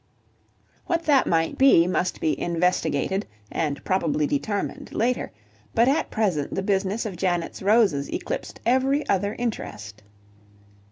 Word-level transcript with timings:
What 0.87 1.03
that 1.03 1.27
might 1.27 1.59
be 1.59 1.85
must 1.85 2.19
be 2.21 2.39
investigated 2.41 3.27
(and 3.51 3.83
probably 3.85 4.25
determined) 4.25 4.91
later, 4.95 5.31
but 5.75 5.87
at 5.87 6.09
present 6.09 6.55
the 6.55 6.63
business 6.63 7.05
of 7.05 7.15
Janet's 7.15 7.61
roses 7.61 8.09
eclipsed 8.11 8.59
every 8.65 9.07
other 9.07 9.35
interest. 9.37 10.01